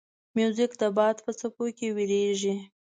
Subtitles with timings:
[0.35, 2.55] موزیک د باد په څپو کې ویریږي.